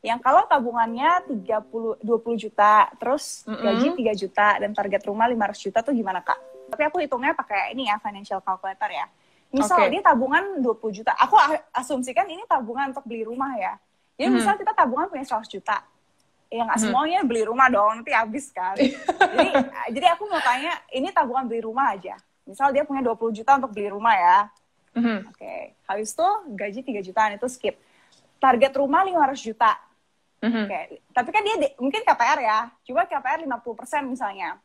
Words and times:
Yang 0.00 0.20
kalau 0.24 0.48
tabungannya 0.48 1.28
30 1.28 2.00
20 2.00 2.36
juta, 2.40 2.88
terus 2.96 3.44
Mm-mm. 3.44 3.60
gaji 3.60 3.88
3 4.00 4.16
juta 4.16 4.46
dan 4.56 4.72
target 4.72 5.04
rumah 5.04 5.28
500 5.28 5.60
juta 5.60 5.78
tuh 5.84 5.92
gimana, 5.92 6.24
Kak? 6.24 6.40
Tapi 6.72 6.82
aku 6.88 7.04
hitungnya 7.04 7.36
pakai 7.36 7.76
ini 7.76 7.84
ya, 7.92 8.00
financial 8.00 8.40
calculator 8.40 8.88
ya. 8.88 9.04
Misal 9.52 9.84
Oke. 9.84 9.92
dia 9.92 10.00
tabungan 10.00 10.62
20 10.62 10.94
juta. 10.94 11.12
Aku 11.20 11.36
asumsikan 11.74 12.24
ini 12.32 12.40
tabungan 12.48 12.96
untuk 12.96 13.04
beli 13.04 13.28
rumah 13.28 13.52
ya. 13.60 13.76
Jadi 14.16 14.28
Mhm. 14.32 14.36
misal 14.40 14.54
kita 14.56 14.72
tabungan 14.72 15.10
punya 15.10 15.26
100 15.26 15.50
juta. 15.52 15.84
Ya 16.50 16.64
nggak 16.66 16.80
semuanya 16.80 17.20
beli 17.22 17.44
rumah 17.44 17.68
dong, 17.68 18.00
nanti 18.00 18.10
habis 18.10 18.48
kan. 18.50 18.74
jadi 19.36 19.48
jadi 19.92 20.06
aku 20.16 20.26
mau 20.32 20.40
tanya, 20.40 20.80
ini 20.90 21.12
tabungan 21.12 21.44
beli 21.44 21.60
rumah 21.60 21.92
aja. 21.92 22.16
Misal 22.48 22.72
dia 22.72 22.88
punya 22.88 23.04
20 23.04 23.36
juta 23.36 23.58
untuk 23.60 23.70
beli 23.76 23.92
rumah 23.92 24.16
ya. 24.16 24.38
Mhm. 24.96 25.28
Oke, 25.28 25.76
habis 25.84 26.10
itu 26.16 26.28
gaji 26.56 26.80
3 26.82 27.00
jutaan 27.04 27.36
itu 27.36 27.46
skip. 27.52 27.76
Target 28.40 28.72
rumah 28.80 29.04
500 29.04 29.44
juta. 29.44 29.76
Mhm. 30.40 30.64
Oke, 30.64 30.80
tapi 31.12 31.28
kan 31.36 31.42
dia 31.44 31.56
di- 31.60 31.74
mungkin 31.76 32.00
KPR 32.00 32.40
ya. 32.40 32.58
Coba 32.88 33.04
KPR 33.04 33.44
50% 33.44 34.08
misalnya. 34.08 34.56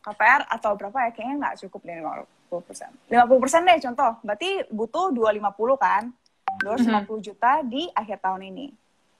KPR 0.00 0.46
atau 0.46 0.72
berapa 0.78 0.96
ya? 1.06 1.10
Kayaknya 1.10 1.34
nggak 1.42 1.56
cukup 1.66 1.80
deh 1.82 1.98
50%. 1.98 2.90
50% 3.10 3.66
deh 3.66 3.78
contoh. 3.82 4.12
Berarti 4.22 4.50
butuh 4.70 5.10
250 5.10 5.74
kan? 5.76 6.14
250 6.62 7.18
juta 7.20 7.60
di 7.66 7.90
akhir 7.90 8.22
tahun 8.22 8.42
ini. 8.54 8.66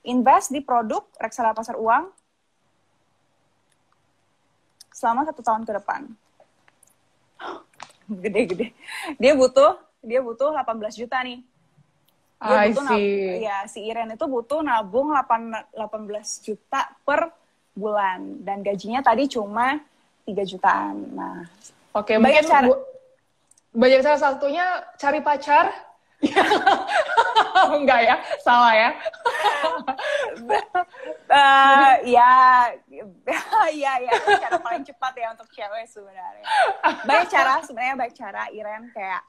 Invest 0.06 0.55
di 0.55 0.62
produk 0.62 1.05
reksadana 1.19 1.52
pasar 1.52 1.77
uang 1.77 2.08
selama 4.91 5.27
satu 5.27 5.42
tahun 5.42 5.66
ke 5.66 5.72
depan. 5.83 6.00
Gede-gede. 8.22 8.72
Dia 9.19 9.34
butuh 9.34 9.74
dia 10.00 10.24
butuh 10.24 10.55
18 10.55 10.97
juta 10.97 11.20
nih. 11.20 11.45
Dia 12.40 12.56
I 12.56 12.72
butuh 12.72 12.86
see. 12.88 13.44
ya 13.44 13.58
si 13.68 13.84
Iren 13.84 14.10
itu 14.10 14.24
butuh 14.24 14.64
nabung 14.64 15.12
8, 15.12 15.76
18 15.76 15.76
juta 16.40 16.88
per 17.04 17.28
bulan 17.70 18.40
dan 18.40 18.64
gajinya 18.64 19.00
tadi 19.00 19.28
cuma 19.28 19.77
3 20.24 20.41
jutaan. 20.42 20.97
Nah, 21.12 21.44
Oke, 21.92 22.16
Banyak 22.16 22.22
mungkin 22.22 22.44
cara. 22.47 22.66
bu- 22.66 22.82
banyak 23.72 24.00
salah 24.00 24.20
satunya 24.20 24.66
cari 24.97 25.20
pacar. 25.20 25.69
Enggak 27.77 28.00
ya, 28.02 28.16
salah 28.38 28.72
ya. 28.72 28.91
eh 31.30 31.92
ya 32.06 32.32
ya 33.75 33.92
ya 34.00 34.12
cara 34.38 34.58
paling 34.58 34.84
cepat 34.84 35.12
ya 35.14 35.28
untuk 35.32 35.48
cewek 35.50 35.84
sebenarnya. 35.86 36.44
Banyak 37.04 37.28
cara 37.28 37.54
sebenarnya 37.60 37.94
banyak 37.97 38.16
cara 38.16 38.42
Iren 38.50 38.88
kayak 38.91 39.22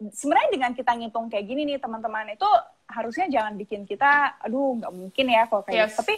sebenarnya 0.00 0.50
dengan 0.50 0.72
kita 0.72 0.92
ngitung 0.92 1.30
kayak 1.30 1.46
gini 1.46 1.62
nih 1.64 1.78
teman-teman 1.78 2.34
itu 2.34 2.48
harusnya 2.84 3.30
jangan 3.30 3.54
bikin 3.54 3.86
kita 3.86 4.36
aduh 4.42 4.76
nggak 4.82 4.92
mungkin 4.92 5.26
ya 5.30 5.46
kalau 5.46 5.62
kayak 5.62 5.76
Yes. 5.76 5.88
gitu. 5.88 5.98
Tapi 6.02 6.14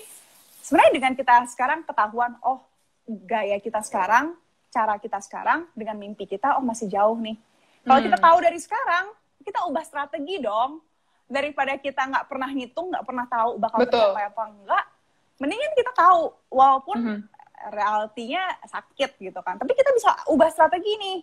sebenarnya 0.61 0.93
dengan 0.93 1.13
kita 1.15 1.35
sekarang 1.47 1.81
ketahuan 1.85 2.33
oh 2.43 2.65
gaya 3.07 3.61
kita 3.61 3.81
sekarang, 3.81 4.35
cara 4.69 4.99
kita 4.99 5.23
sekarang 5.23 5.71
dengan 5.73 5.95
mimpi 5.95 6.27
kita 6.27 6.59
oh 6.59 6.65
masih 6.65 6.91
jauh 6.91 7.15
nih. 7.17 7.39
Kalau 7.87 8.01
Hmm. 8.03 8.07
kita 8.11 8.19
tahu 8.19 8.39
dari 8.43 8.59
sekarang, 8.59 9.05
kita 9.47 9.63
ubah 9.71 9.85
strategi 9.87 10.43
dong. 10.43 10.83
Daripada 11.27 11.75
kita 11.77 12.03
nggak 12.03 12.27
pernah 12.27 12.51
ngitung, 12.51 12.91
nggak 12.91 13.03
pernah 13.03 13.27
tahu 13.27 13.59
bakal 13.59 13.79
tercapai 13.83 14.27
apa 14.27 14.43
enggak, 14.47 14.85
mendingan 15.39 15.73
kita 15.75 15.93
tahu 15.93 16.23
walaupun 16.51 16.97
Mhm. 16.99 17.19
realitinya 17.67 18.43
sakit 18.63 19.19
gitu 19.19 19.41
kan. 19.43 19.59
Tapi 19.59 19.73
kita 19.75 19.91
bisa 19.91 20.15
ubah 20.31 20.51
strategi 20.51 20.93
nih 20.97 21.19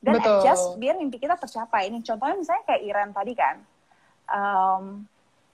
dan 0.00 0.16
Betul. 0.16 0.32
adjust 0.40 0.64
biar 0.76 0.96
mimpi 0.96 1.16
kita 1.16 1.36
tercapai. 1.36 1.88
Ini 1.88 2.00
contohnya 2.00 2.36
misalnya 2.36 2.64
kayak 2.64 2.82
Iran 2.82 3.08
tadi 3.10 3.32
kan, 3.34 3.56
Em, 4.26 4.84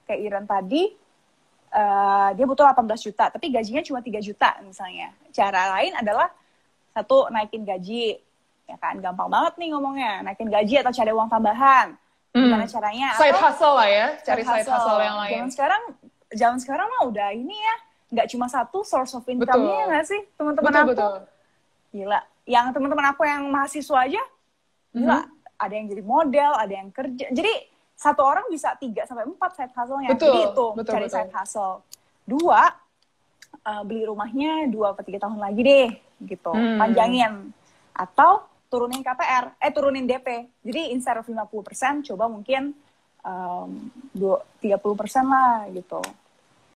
kayak 0.05 0.21
Iran 0.23 0.45
tadi 0.45 0.93
eh, 1.69 2.29
dia 2.33 2.45
butuh 2.45 2.65
18 2.65 2.79
juta, 3.03 3.29
tapi 3.29 3.51
gajinya 3.51 3.83
cuma 3.83 4.01
3 4.01 4.17
juta 4.19 4.57
misalnya. 4.63 5.13
Cara 5.31 5.77
lain 5.77 5.93
adalah 5.95 6.31
satu 6.91 7.29
naikin 7.29 7.63
gaji, 7.63 8.17
ya 8.65 8.77
kan 8.77 8.97
gampang 8.97 9.29
banget 9.29 9.57
nih 9.57 9.69
ngomongnya, 9.71 10.23
naikin 10.23 10.49
gaji 10.49 10.81
atau 10.81 10.89
cari 10.91 11.11
uang 11.11 11.29
tambahan. 11.29 11.93
Gimana 12.33 12.65
Hmm. 12.65 12.71
caranya? 12.71 13.09
Side 13.13 13.29
Atau- 13.31 13.43
hustle 13.45 13.75
lah 13.75 13.89
ya, 13.89 14.07
cari 14.23 14.41
side 14.41 14.65
side 14.65 14.69
hustle 14.71 15.01
yang 15.03 15.17
lain. 15.19 15.33
Zaman 15.35 15.51
sekarang, 15.51 15.83
zaman 16.33 16.59
sekarang 16.61 16.87
mah 16.87 17.03
udah 17.07 17.29
ini 17.35 17.57
ya, 17.57 17.75
nggak 18.15 18.27
cuma 18.31 18.47
satu 18.47 18.81
source 18.81 19.13
of 19.13 19.27
income-nya 19.27 19.85
nggak 19.91 20.05
sih 20.07 20.21
teman-teman 20.33 20.73
aku? 20.73 20.89
betul. 20.93 21.15
Gila. 21.93 22.21
Yang 22.47 22.67
teman-teman 22.73 23.07
aku 23.11 23.23
yang 23.25 23.43
mahasiswa 23.49 23.99
aja, 24.01 24.23
gila. 24.97 25.21
Mhm. 25.21 25.29
Ada 25.57 25.73
yang 25.73 25.87
jadi 25.93 26.03
model, 26.05 26.53
ada 26.57 26.75
yang 26.75 26.89
kerja. 26.93 27.27
Jadi 27.33 27.53
satu 27.97 28.21
orang 28.21 28.45
bisa 28.53 28.77
tiga 28.77 29.09
sampai 29.09 29.25
empat 29.25 29.57
side 29.57 29.73
hustle-nya. 29.73 30.13
Betul, 30.13 30.29
Jadi 30.29 30.41
itu 30.53 30.67
betul, 30.77 30.93
cari 30.93 31.07
betul. 31.09 31.17
side 31.17 31.33
hustle. 31.33 31.75
Dua, 32.29 32.63
eh, 33.65 33.83
beli 33.89 34.03
rumahnya 34.05 34.69
dua 34.69 34.93
atau 34.93 35.01
tiga 35.05 35.25
tahun 35.25 35.41
lagi 35.41 35.61
deh, 35.65 35.89
gitu. 36.29 36.53
Hmm. 36.53 36.77
Panjangin. 36.77 37.57
Atau 37.97 38.45
turunin 38.69 39.01
KPR, 39.01 39.57
eh 39.57 39.73
turunin 39.73 40.05
DP. 40.05 40.45
Jadi 40.61 40.93
instead 40.93 41.17
of 41.17 41.25
50%, 41.25 42.05
coba 42.13 42.29
mungkin 42.29 42.77
um, 43.25 43.89
30% 44.13 44.61
lah 45.25 45.65
gitu. 45.73 46.03